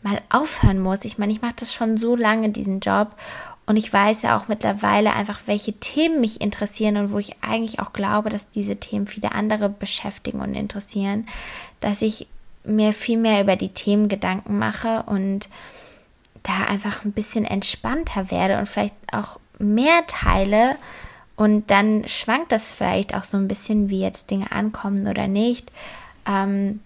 mal 0.02 0.20
aufhören 0.28 0.80
muss. 0.80 1.04
Ich 1.04 1.16
meine, 1.16 1.32
ich 1.32 1.40
mache 1.40 1.56
das 1.56 1.72
schon 1.72 1.96
so 1.96 2.14
lange, 2.14 2.50
diesen 2.50 2.80
Job. 2.80 3.16
Und 3.64 3.76
ich 3.76 3.90
weiß 3.90 4.22
ja 4.22 4.36
auch 4.36 4.48
mittlerweile 4.48 5.14
einfach, 5.14 5.40
welche 5.46 5.72
Themen 5.74 6.20
mich 6.20 6.40
interessieren 6.40 6.96
und 6.98 7.12
wo 7.12 7.18
ich 7.18 7.36
eigentlich 7.42 7.80
auch 7.80 7.92
glaube, 7.92 8.28
dass 8.28 8.50
diese 8.50 8.76
Themen 8.76 9.06
viele 9.06 9.32
andere 9.32 9.68
beschäftigen 9.70 10.40
und 10.40 10.54
interessieren, 10.54 11.26
dass 11.78 12.02
ich 12.02 12.26
mir 12.64 12.92
viel 12.92 13.18
mehr 13.18 13.40
über 13.42 13.56
die 13.56 13.72
Themen 13.72 14.08
Gedanken 14.08 14.58
mache 14.58 15.04
und 15.04 15.48
da 16.42 16.64
einfach 16.68 17.04
ein 17.04 17.12
bisschen 17.12 17.44
entspannter 17.44 18.30
werde 18.30 18.58
und 18.58 18.68
vielleicht 18.68 18.94
auch 19.12 19.38
mehr 19.58 20.06
teile. 20.06 20.76
Und 21.36 21.70
dann 21.70 22.06
schwankt 22.06 22.52
das 22.52 22.72
vielleicht 22.72 23.14
auch 23.14 23.24
so 23.24 23.36
ein 23.36 23.48
bisschen, 23.48 23.88
wie 23.88 24.00
jetzt 24.00 24.30
Dinge 24.30 24.52
ankommen 24.52 25.06
oder 25.06 25.26
nicht. 25.26 25.70
Ähm, 26.26 26.80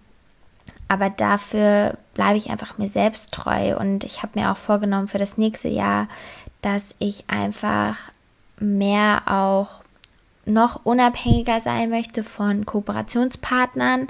aber 0.89 1.11
dafür 1.11 1.97
bleibe 2.15 2.37
ich 2.37 2.51
einfach 2.51 2.79
mir 2.79 2.89
selbst 2.89 3.33
treu 3.33 3.77
und 3.77 4.05
ich 4.05 4.23
habe 4.23 4.39
mir 4.39 4.53
auch 4.53 4.57
vorgenommen 4.57 5.09
für 5.09 5.19
das 5.19 5.39
nächste 5.39 5.69
Jahr, 5.69 6.09
dass 6.63 6.95
ich 6.99 7.25
einfach 7.29 7.97
mehr 8.59 9.23
auch 9.27 9.83
noch 10.47 10.85
unabhängiger 10.85 11.61
sein 11.61 11.91
möchte 11.91 12.23
von 12.23 12.67
Kooperationspartnern. 12.67 14.09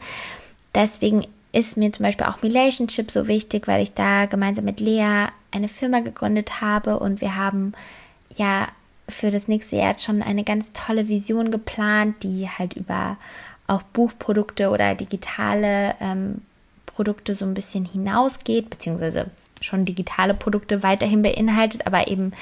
Deswegen 0.75 1.27
ist 1.55 1.77
mir 1.77 1.93
zum 1.93 2.05
Beispiel 2.05 2.27
auch 2.27 2.43
Relationship 2.43 3.11
so 3.11 3.29
wichtig, 3.29 3.69
weil 3.69 3.83
ich 3.83 3.95
da 3.95 4.27
gemeinsam 4.27 4.65
mit 4.65 4.81
Lea 4.81 5.27
eine 5.51 5.69
Firma 5.69 6.01
gegründet 6.01 6.61
habe 6.61 6.99
und 6.99 7.21
wir 7.21 7.37
haben 7.37 7.73
ja 8.31 8.69
für 9.09 9.31
das 9.31 9.49
nächste 9.49 9.77
Jahr 9.77 9.99
schon 9.99 10.23
eine 10.23 10.45
ganz 10.45 10.73
tolle 10.73 11.09
Vision 11.09 11.51
geplant, 11.51 12.23
die 12.23 12.49
halt 12.49 12.75
über 12.75 13.19
auch 13.67 13.83
Buchprodukte 13.83 14.71
oder 14.71 14.95
digitale 14.95 15.95
ähm, 16.01 16.43
Produkte 16.87 17.35
so 17.35 17.45
ein 17.45 17.55
bisschen 17.55 17.85
hinausgeht, 17.85 18.71
beziehungsweise 18.71 19.31
schon 19.61 19.85
digitale 19.85 20.35
Produkte 20.35 20.83
weiterhin 20.83 21.23
beinhaltet, 21.23 21.87
aber 21.87 22.09
eben 22.09 22.33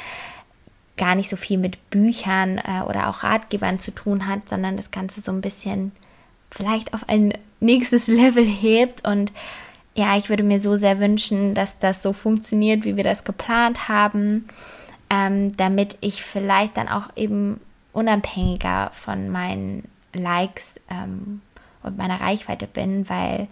gar 0.97 1.14
nicht 1.14 1.28
so 1.28 1.37
viel 1.37 1.59
mit 1.59 1.90
Büchern 1.90 2.59
äh, 2.59 2.83
oder 2.87 3.09
auch 3.09 3.23
Ratgebern 3.23 3.78
zu 3.78 3.90
tun 3.90 4.26
hat, 4.26 4.49
sondern 4.49 4.76
das 4.76 4.90
Ganze 4.90 5.21
so 5.21 5.33
ein 5.33 5.40
bisschen 5.40 5.92
vielleicht 6.52 6.94
auf 6.94 7.09
ein 7.09 7.32
nächstes 7.61 8.06
Level 8.06 8.44
hebt. 8.44 9.06
Und 9.06 9.32
ja, 9.94 10.16
ich 10.16 10.28
würde 10.28 10.42
mir 10.42 10.59
so 10.59 10.76
sehr 10.76 10.99
wünschen, 10.99 11.54
dass 11.54 11.78
das 11.78 12.02
so 12.02 12.12
funktioniert, 12.12 12.85
wie 12.85 12.97
wir 12.97 13.04
das 13.04 13.25
geplant 13.25 13.88
haben, 13.88 14.49
ähm, 15.11 15.56
damit 15.56 15.97
ich 16.00 16.23
vielleicht 16.23 16.76
dann 16.76 16.88
auch 16.88 17.09
eben 17.16 17.61
unabhängiger 17.92 18.90
von 18.94 19.28
meinen 19.28 19.85
Likes 20.14 20.80
ähm, 20.90 21.42
und 21.82 21.99
meiner 21.99 22.21
Reichweite 22.21 22.66
bin, 22.66 23.09
weil 23.09 23.49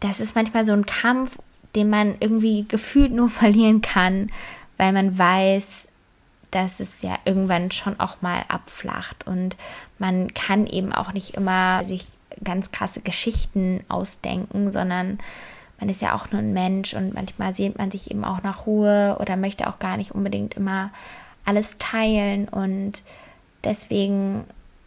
das 0.00 0.20
ist 0.20 0.36
manchmal 0.36 0.64
so 0.64 0.72
ein 0.72 0.86
Kampf, 0.86 1.38
den 1.74 1.90
man 1.90 2.16
irgendwie 2.20 2.64
gefühlt 2.68 3.12
nur 3.12 3.28
verlieren 3.28 3.80
kann, 3.80 4.30
weil 4.76 4.92
man 4.92 5.18
weiß, 5.18 5.87
dass 6.50 6.80
es 6.80 7.02
ja 7.02 7.16
irgendwann 7.24 7.70
schon 7.70 7.98
auch 8.00 8.22
mal 8.22 8.44
abflacht 8.48 9.26
und 9.26 9.56
man 9.98 10.32
kann 10.34 10.66
eben 10.66 10.92
auch 10.92 11.12
nicht 11.12 11.34
immer 11.34 11.84
sich 11.84 12.06
ganz 12.42 12.70
krasse 12.72 13.00
Geschichten 13.00 13.84
ausdenken, 13.88 14.72
sondern 14.72 15.18
man 15.80 15.88
ist 15.88 16.02
ja 16.02 16.14
auch 16.14 16.30
nur 16.32 16.40
ein 16.40 16.52
Mensch 16.52 16.94
und 16.94 17.14
manchmal 17.14 17.54
sehnt 17.54 17.78
man 17.78 17.90
sich 17.90 18.10
eben 18.10 18.24
auch 18.24 18.42
nach 18.42 18.66
Ruhe 18.66 19.16
oder 19.20 19.36
möchte 19.36 19.68
auch 19.68 19.78
gar 19.78 19.96
nicht 19.96 20.12
unbedingt 20.12 20.54
immer 20.54 20.90
alles 21.44 21.78
teilen 21.78 22.48
und 22.48 23.02
deswegen 23.64 24.44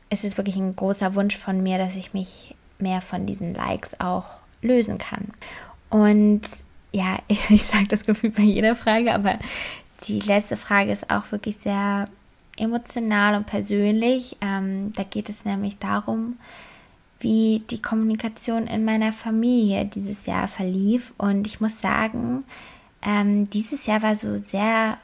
ist 0.09 0.25
es 0.25 0.37
wirklich 0.37 0.57
ein 0.57 0.75
großer 0.75 1.15
Wunsch 1.15 1.37
von 1.37 1.63
mir, 1.63 1.77
dass 1.77 1.95
ich 1.95 2.13
mich 2.13 2.55
mehr 2.79 3.01
von 3.01 3.25
diesen 3.25 3.53
Likes 3.53 3.99
auch 3.99 4.25
lösen 4.61 4.97
kann. 4.97 5.31
Und 5.89 6.41
ja, 6.91 7.17
ich 7.27 7.63
sage 7.63 7.87
das 7.87 8.05
Gefühl 8.05 8.31
bei 8.31 8.43
jeder 8.43 8.75
Frage, 8.75 9.13
aber 9.13 9.39
die 10.03 10.19
letzte 10.19 10.57
Frage 10.57 10.91
ist 10.91 11.09
auch 11.09 11.31
wirklich 11.31 11.57
sehr 11.57 12.07
emotional 12.57 13.35
und 13.35 13.45
persönlich. 13.45 14.37
Ähm, 14.41 14.91
da 14.95 15.03
geht 15.03 15.29
es 15.29 15.45
nämlich 15.45 15.77
darum, 15.77 16.37
wie 17.19 17.63
die 17.69 17.81
Kommunikation 17.81 18.67
in 18.67 18.83
meiner 18.83 19.13
Familie 19.13 19.85
dieses 19.85 20.25
Jahr 20.25 20.47
verlief. 20.47 21.13
Und 21.17 21.45
ich 21.47 21.61
muss 21.61 21.81
sagen, 21.81 22.43
ähm, 23.01 23.49
dieses 23.49 23.85
Jahr 23.85 24.01
war 24.01 24.15
so 24.15 24.37
sehr 24.37 24.97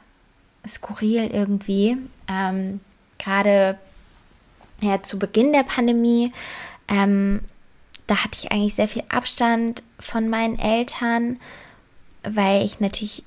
skurril 0.66 1.30
irgendwie. 1.32 1.96
Ähm, 2.28 2.80
Gerade 3.18 3.78
ja, 4.80 5.02
zu 5.02 5.18
Beginn 5.18 5.52
der 5.52 5.64
Pandemie 5.64 6.32
ähm, 6.88 7.40
da 8.08 8.24
hatte 8.24 8.38
ich 8.42 8.50
eigentlich 8.50 8.74
sehr 8.74 8.88
viel 8.88 9.04
Abstand 9.08 9.84
von 10.00 10.28
meinen 10.28 10.58
Eltern, 10.58 11.38
weil 12.22 12.64
ich 12.64 12.80
natürlich 12.80 13.22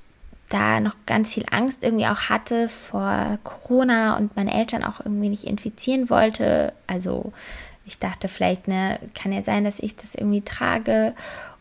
da 0.51 0.79
noch 0.79 0.95
ganz 1.05 1.33
viel 1.33 1.45
Angst 1.49 1.83
irgendwie 1.83 2.07
auch 2.07 2.29
hatte 2.29 2.67
vor 2.67 3.39
Corona 3.43 4.17
und 4.17 4.35
meine 4.35 4.53
Eltern 4.53 4.83
auch 4.83 4.99
irgendwie 4.99 5.29
nicht 5.29 5.45
infizieren 5.45 6.09
wollte. 6.09 6.73
Also 6.87 7.33
ich 7.85 7.97
dachte 7.97 8.27
vielleicht, 8.27 8.67
ne, 8.67 8.99
kann 9.15 9.31
ja 9.31 9.43
sein, 9.43 9.63
dass 9.63 9.79
ich 9.79 9.95
das 9.95 10.15
irgendwie 10.15 10.41
trage 10.41 11.13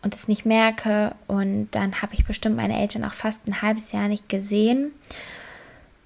und 0.02 0.14
es 0.14 0.28
nicht 0.28 0.44
merke. 0.44 1.14
Und 1.26 1.68
dann 1.72 2.02
habe 2.02 2.14
ich 2.14 2.26
bestimmt 2.26 2.56
meine 2.56 2.78
Eltern 2.80 3.04
auch 3.04 3.12
fast 3.12 3.46
ein 3.46 3.62
halbes 3.62 3.92
Jahr 3.92 4.08
nicht 4.08 4.28
gesehen. 4.28 4.92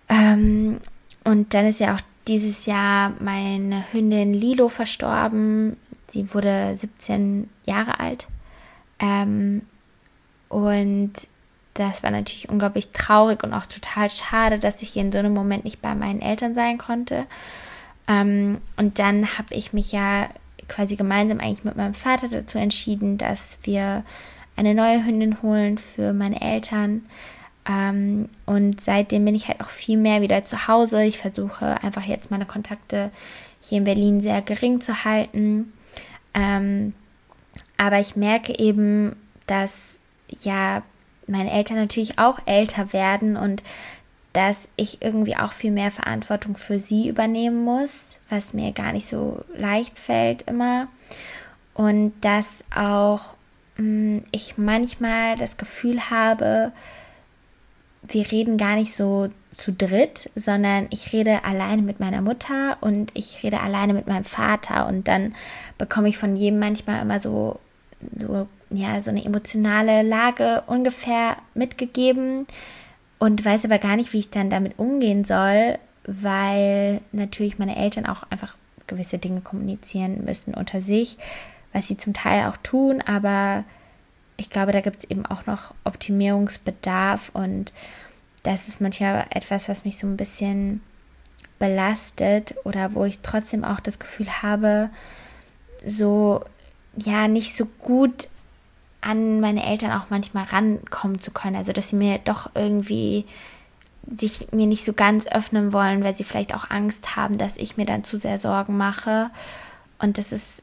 Ähm, 0.08 0.80
und 1.24 1.54
dann 1.54 1.66
ist 1.66 1.80
ja 1.80 1.94
auch 1.94 2.00
dieses 2.28 2.66
Jahr 2.66 3.12
meine 3.20 3.84
Hündin 3.92 4.34
Lilo 4.34 4.68
verstorben. 4.68 5.76
Sie 6.06 6.32
wurde 6.34 6.74
17 6.76 7.48
Jahre 7.66 8.00
alt. 8.00 8.28
Ähm, 9.00 9.62
und 10.48 11.12
das 11.74 12.02
war 12.02 12.10
natürlich 12.10 12.48
unglaublich 12.48 12.90
traurig 12.92 13.42
und 13.42 13.52
auch 13.52 13.66
total 13.66 14.08
schade, 14.08 14.58
dass 14.58 14.82
ich 14.82 14.96
in 14.96 15.12
so 15.12 15.18
einem 15.18 15.34
Moment 15.34 15.64
nicht 15.64 15.82
bei 15.82 15.94
meinen 15.94 16.22
Eltern 16.22 16.54
sein 16.54 16.78
konnte. 16.78 17.26
Ähm, 18.08 18.58
und 18.76 18.98
dann 18.98 19.38
habe 19.38 19.54
ich 19.54 19.72
mich 19.72 19.92
ja 19.92 20.28
quasi 20.68 20.96
gemeinsam 20.96 21.40
eigentlich 21.40 21.64
mit 21.64 21.76
meinem 21.76 21.94
Vater 21.94 22.28
dazu 22.28 22.58
entschieden, 22.58 23.18
dass 23.18 23.58
wir 23.64 24.04
eine 24.56 24.74
neue 24.74 25.04
Hündin 25.04 25.42
holen 25.42 25.78
für 25.78 26.12
meine 26.12 26.40
Eltern. 26.40 27.04
Ähm, 27.68 28.28
und 28.46 28.80
seitdem 28.80 29.24
bin 29.24 29.34
ich 29.34 29.48
halt 29.48 29.60
auch 29.60 29.70
viel 29.70 29.98
mehr 29.98 30.20
wieder 30.20 30.44
zu 30.44 30.68
Hause. 30.68 31.04
Ich 31.04 31.18
versuche 31.18 31.82
einfach 31.82 32.04
jetzt 32.04 32.30
meine 32.30 32.46
Kontakte 32.46 33.10
hier 33.60 33.78
in 33.78 33.84
Berlin 33.84 34.20
sehr 34.20 34.42
gering 34.42 34.80
zu 34.80 35.04
halten. 35.04 35.72
Ähm, 36.34 36.94
aber 37.76 38.00
ich 38.00 38.16
merke 38.16 38.58
eben, 38.58 39.16
dass 39.46 39.96
ja 40.40 40.82
meine 41.26 41.52
Eltern 41.52 41.76
natürlich 41.76 42.18
auch 42.18 42.38
älter 42.46 42.92
werden 42.92 43.36
und 43.36 43.62
dass 44.32 44.68
ich 44.76 45.00
irgendwie 45.00 45.36
auch 45.36 45.52
viel 45.52 45.70
mehr 45.70 45.92
Verantwortung 45.92 46.56
für 46.56 46.80
sie 46.80 47.08
übernehmen 47.08 47.64
muss, 47.64 48.16
was 48.28 48.52
mir 48.52 48.72
gar 48.72 48.92
nicht 48.92 49.06
so 49.06 49.44
leicht 49.56 49.96
fällt 49.96 50.42
immer. 50.42 50.88
Und 51.72 52.12
dass 52.20 52.64
auch 52.74 53.34
mh, 53.76 53.84
hm, 53.84 54.24
ich 54.32 54.58
manchmal 54.58 55.36
das 55.36 55.56
Gefühl 55.56 56.10
habe, 56.10 56.72
wir 58.02 58.30
reden 58.30 58.58
gar 58.58 58.74
nicht 58.74 58.92
so 58.92 59.30
zu 59.54 59.72
dritt, 59.72 60.30
sondern 60.34 60.88
ich 60.90 61.12
rede 61.12 61.44
alleine 61.44 61.82
mit 61.82 62.00
meiner 62.00 62.20
Mutter 62.20 62.76
und 62.80 63.12
ich 63.14 63.42
rede 63.42 63.60
alleine 63.60 63.94
mit 63.94 64.06
meinem 64.06 64.24
Vater 64.24 64.86
und 64.88 65.06
dann 65.06 65.34
bekomme 65.78 66.08
ich 66.08 66.18
von 66.18 66.36
jedem 66.36 66.58
manchmal 66.58 67.00
immer 67.02 67.20
so 67.20 67.60
so 68.16 68.48
ja 68.70 69.00
so 69.02 69.10
eine 69.10 69.24
emotionale 69.24 70.02
Lage 70.02 70.62
ungefähr 70.66 71.36
mitgegeben 71.54 72.46
und 73.18 73.44
weiß 73.44 73.64
aber 73.64 73.78
gar 73.78 73.96
nicht, 73.96 74.12
wie 74.12 74.20
ich 74.20 74.30
dann 74.30 74.50
damit 74.50 74.78
umgehen 74.78 75.24
soll, 75.24 75.78
weil 76.06 77.00
natürlich 77.12 77.58
meine 77.58 77.76
Eltern 77.76 78.06
auch 78.06 78.24
einfach 78.30 78.56
gewisse 78.86 79.18
Dinge 79.18 79.40
kommunizieren 79.40 80.24
müssen 80.24 80.54
unter 80.54 80.80
sich, 80.80 81.16
was 81.72 81.88
sie 81.88 81.96
zum 81.96 82.12
Teil 82.12 82.46
auch 82.46 82.56
tun, 82.58 83.00
aber 83.00 83.64
ich 84.36 84.50
glaube, 84.50 84.72
da 84.72 84.80
gibt 84.80 84.98
es 84.98 85.10
eben 85.10 85.24
auch 85.24 85.46
noch 85.46 85.74
Optimierungsbedarf 85.84 87.30
und 87.32 87.72
das 88.42 88.68
ist 88.68 88.80
manchmal 88.80 89.26
etwas, 89.30 89.68
was 89.68 89.84
mich 89.84 89.96
so 89.96 90.06
ein 90.06 90.16
bisschen 90.16 90.82
belastet 91.58 92.56
oder 92.64 92.94
wo 92.94 93.04
ich 93.04 93.20
trotzdem 93.20 93.64
auch 93.64 93.80
das 93.80 93.98
Gefühl 93.98 94.42
habe, 94.42 94.90
so 95.84 96.44
ja 96.96 97.28
nicht 97.28 97.56
so 97.56 97.66
gut 97.66 98.28
an 99.00 99.40
meine 99.40 99.64
Eltern 99.64 99.92
auch 99.92 100.10
manchmal 100.10 100.44
rankommen 100.44 101.20
zu 101.20 101.30
können. 101.30 101.56
Also 101.56 101.72
dass 101.72 101.90
sie 101.90 101.96
mir 101.96 102.18
doch 102.18 102.50
irgendwie 102.54 103.26
sich 104.16 104.52
mir 104.52 104.66
nicht 104.66 104.84
so 104.84 104.92
ganz 104.92 105.26
öffnen 105.26 105.72
wollen, 105.72 106.04
weil 106.04 106.14
sie 106.14 106.24
vielleicht 106.24 106.54
auch 106.54 106.70
Angst 106.70 107.16
haben, 107.16 107.38
dass 107.38 107.56
ich 107.56 107.76
mir 107.76 107.86
dann 107.86 108.04
zu 108.04 108.16
sehr 108.16 108.38
Sorgen 108.38 108.76
mache. 108.76 109.30
Und 109.98 110.18
das 110.18 110.32
ist 110.32 110.62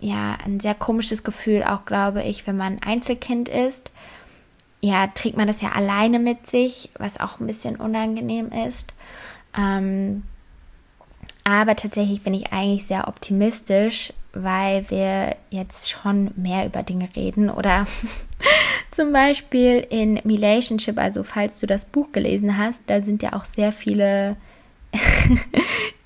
ja 0.00 0.36
ein 0.44 0.60
sehr 0.60 0.74
komisches 0.74 1.24
Gefühl, 1.24 1.62
auch 1.62 1.84
glaube 1.84 2.22
ich, 2.22 2.46
wenn 2.46 2.56
man 2.56 2.82
Einzelkind 2.82 3.48
ist. 3.48 3.90
Ja, 4.80 5.08
trägt 5.08 5.36
man 5.36 5.46
das 5.46 5.60
ja 5.60 5.72
alleine 5.72 6.18
mit 6.18 6.46
sich, 6.46 6.90
was 6.98 7.20
auch 7.20 7.38
ein 7.38 7.46
bisschen 7.46 7.76
unangenehm 7.76 8.50
ist. 8.66 8.94
Ähm, 9.56 10.22
aber 11.44 11.76
tatsächlich 11.76 12.22
bin 12.22 12.32
ich 12.32 12.52
eigentlich 12.52 12.86
sehr 12.86 13.08
optimistisch, 13.08 14.12
weil 14.32 14.88
wir 14.90 15.36
jetzt 15.50 15.90
schon 15.90 16.30
mehr 16.36 16.66
über 16.66 16.82
Dinge 16.82 17.08
reden 17.16 17.50
oder 17.50 17.86
zum 18.90 19.12
Beispiel 19.12 19.86
in 19.90 20.18
Relationship, 20.18 20.98
also 20.98 21.22
falls 21.22 21.60
du 21.60 21.66
das 21.66 21.84
Buch 21.84 22.12
gelesen 22.12 22.56
hast, 22.56 22.82
da 22.86 23.02
sind 23.02 23.22
ja 23.22 23.32
auch 23.32 23.44
sehr 23.44 23.72
viele 23.72 24.36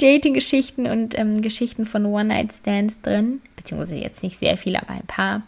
Dating-Geschichten 0.00 0.86
und 0.86 1.18
ähm, 1.18 1.42
Geschichten 1.42 1.86
von 1.86 2.06
One-Night-Stands 2.06 3.00
drin, 3.00 3.40
beziehungsweise 3.56 3.96
jetzt 3.96 4.22
nicht 4.22 4.38
sehr 4.38 4.56
viele, 4.56 4.82
aber 4.82 4.92
ein 4.92 5.06
paar. 5.06 5.42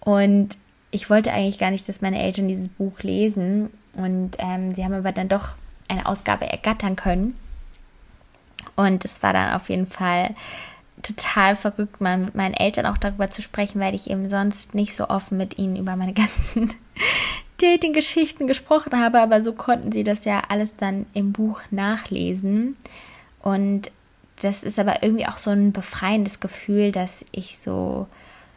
Und 0.00 0.56
ich 0.90 1.10
wollte 1.10 1.32
eigentlich 1.32 1.58
gar 1.58 1.70
nicht, 1.70 1.88
dass 1.88 2.00
meine 2.00 2.20
Eltern 2.20 2.48
dieses 2.48 2.68
Buch 2.68 3.00
lesen 3.02 3.70
und 3.94 4.32
ähm, 4.38 4.72
sie 4.72 4.84
haben 4.84 4.94
aber 4.94 5.12
dann 5.12 5.28
doch 5.28 5.54
eine 5.88 6.06
Ausgabe 6.06 6.46
ergattern 6.46 6.96
können. 6.96 7.36
Und 8.76 9.04
es 9.04 9.22
war 9.22 9.32
dann 9.32 9.54
auf 9.54 9.68
jeden 9.68 9.86
Fall 9.86 10.34
total 11.02 11.56
verrückt, 11.56 12.00
mal 12.00 12.18
mit 12.18 12.34
meinen 12.34 12.54
Eltern 12.54 12.86
auch 12.86 12.98
darüber 12.98 13.30
zu 13.30 13.42
sprechen, 13.42 13.80
weil 13.80 13.94
ich 13.94 14.10
eben 14.10 14.28
sonst 14.28 14.74
nicht 14.74 14.94
so 14.94 15.08
offen 15.08 15.38
mit 15.38 15.58
ihnen 15.58 15.76
über 15.76 15.96
meine 15.96 16.12
ganzen 16.14 16.74
Dating-Geschichten 17.60 18.46
gesprochen 18.46 18.98
habe, 18.98 19.20
aber 19.20 19.42
so 19.42 19.52
konnten 19.52 19.92
sie 19.92 20.04
das 20.04 20.24
ja 20.24 20.42
alles 20.48 20.74
dann 20.76 21.06
im 21.14 21.32
Buch 21.32 21.60
nachlesen. 21.70 22.76
Und 23.42 23.90
das 24.40 24.64
ist 24.64 24.78
aber 24.78 25.02
irgendwie 25.02 25.26
auch 25.26 25.38
so 25.38 25.50
ein 25.50 25.72
befreiendes 25.72 26.40
Gefühl, 26.40 26.92
dass 26.92 27.24
ich 27.32 27.58
so, 27.58 28.06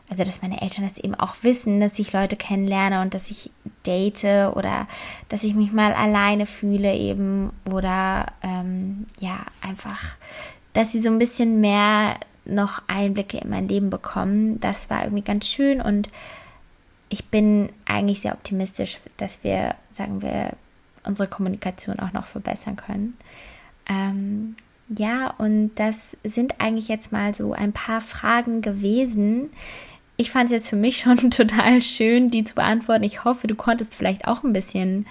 also 0.10 0.24
dass 0.24 0.42
meine 0.42 0.62
Eltern 0.62 0.88
das 0.88 0.98
eben 0.98 1.16
auch 1.16 1.36
wissen, 1.42 1.82
dass 1.82 2.00
ich 2.00 2.14
Leute 2.14 2.38
kennenlerne 2.38 3.02
und 3.02 3.14
dass 3.14 3.30
ich 3.30 3.50
date 3.86 4.24
oder 4.56 4.88
dass 5.30 5.44
ich 5.44 5.56
mich 5.56 5.74
mal 5.74 5.94
alleine 5.94 6.46
fühle 6.46 6.96
eben 6.96 7.52
oder 7.70 8.28
ähm, 8.42 9.06
ja, 9.20 9.40
einfach, 9.62 10.16
dass 10.72 10.92
sie 10.92 11.02
so 11.02 11.10
ein 11.10 11.20
bisschen 11.20 11.60
mehr 11.60 12.16
noch 12.46 12.82
Einblicke 12.88 13.38
in 13.38 13.50
mein 13.50 13.68
Leben 13.68 13.90
bekommen. 13.90 14.60
Das 14.60 14.90
war 14.90 15.04
irgendwie 15.04 15.24
ganz 15.24 15.48
schön 15.48 15.82
und 15.82 16.10
ich 17.10 17.26
bin 17.26 17.70
eigentlich 17.86 18.22
sehr 18.22 18.34
optimistisch, 18.34 19.00
dass 19.18 19.44
wir, 19.44 19.76
sagen 19.92 20.22
wir, 20.22 20.54
unsere 21.04 21.28
Kommunikation 21.28 22.00
auch 22.00 22.12
noch 22.12 22.26
verbessern 22.26 22.76
können. 22.76 23.18
Ähm, 23.88 24.56
ja, 24.90 25.34
und 25.38 25.72
das 25.76 26.18
sind 26.24 26.60
eigentlich 26.60 26.88
jetzt 26.88 27.12
mal 27.12 27.34
so 27.36 27.54
ein 27.54 27.74
paar 27.74 28.02
Fragen 28.02 28.62
gewesen. 28.62 29.52
Ich 30.18 30.32
fand 30.32 30.46
es 30.46 30.52
jetzt 30.52 30.70
für 30.70 30.76
mich 30.76 30.98
schon 31.04 31.30
total 31.30 31.82
schön, 31.82 32.30
die 32.30 32.44
zu 32.44 32.56
beantworten. 32.56 33.04
Ich 33.04 33.24
hoffe, 33.24 33.48
du 33.48 33.56
konntest 33.56 33.96
vielleicht 33.96 34.28
auch 34.28 34.44
ein 34.44 34.54
bisschen 34.54 35.06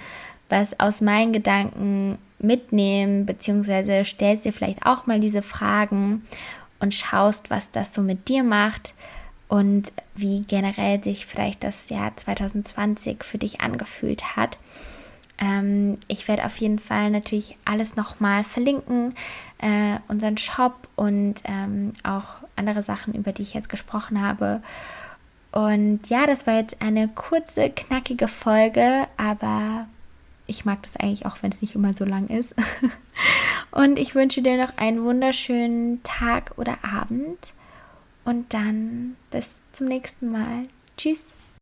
was 0.49 0.79
aus 0.81 1.01
meinen 1.01 1.33
Gedanken 1.33 2.19
mitnehmen, 2.39 3.25
beziehungsweise 3.25 4.05
stellst 4.05 4.45
dir 4.45 4.53
vielleicht 4.53 4.85
auch 4.85 5.07
mal 5.07 5.21
diese 5.21 5.41
Fragen 5.41 6.23
und 6.83 6.95
schaust, 6.95 7.49
was 7.49 7.71
das 7.71 7.95
so 7.95 8.03
mit 8.03 8.29
dir 8.29 8.43
macht 8.43 8.93
und 9.49 9.93
wie 10.15 10.41
generell 10.43 11.03
sich 11.03 11.27
vielleicht 11.27 11.63
das 11.65 11.89
Jahr 11.89 12.15
2020 12.17 13.23
für 13.23 13.39
dich 13.39 13.61
angefühlt 13.61 14.37
hat. 14.37 14.59
Ähm, 15.39 15.99
ich 16.09 16.27
werde 16.29 16.45
auf 16.45 16.57
jeden 16.57 16.81
Fall 16.81 17.11
natürlich 17.11 17.57
alles 17.65 17.97
nochmal 17.97 18.45
verlinken, 18.45 19.15
äh, 19.59 19.99
unseren 20.09 20.37
Shop 20.37 20.89
und 20.97 21.37
ähm, 21.45 21.93
auch 22.03 22.35
andere 22.57 22.83
Sachen, 22.83 23.15
über 23.15 23.33
die 23.33 23.43
ich 23.43 23.55
jetzt 23.55 23.69
gesprochen 23.69 24.21
habe. 24.21 24.61
Und 25.53 26.09
ja, 26.09 26.27
das 26.27 26.47
war 26.47 26.57
jetzt 26.57 26.83
eine 26.83 27.09
kurze, 27.09 27.71
knackige 27.71 28.27
Folge, 28.27 29.07
aber 29.17 29.87
ich 30.53 30.65
mag 30.65 30.83
das 30.83 30.97
eigentlich 30.97 31.27
auch, 31.27 31.43
wenn 31.43 31.51
es 31.51 31.63
nicht 31.63 31.75
immer 31.75 31.95
so 31.95 32.05
lang 32.05 32.29
ist. 32.29 32.55
Und 33.71 33.99
ich 33.99 34.15
wünsche 34.15 34.43
dir 34.43 34.59
noch 34.59 34.77
einen 34.77 35.03
wunderschönen 35.03 36.03
Tag 36.03 36.53
oder 36.57 36.79
Abend. 36.85 37.55
Und 38.25 38.53
dann 38.55 39.17
bis 39.31 39.63
zum 39.73 39.89
nächsten 39.89 40.31
Mal. 40.31 40.69
Tschüss. 40.97 41.33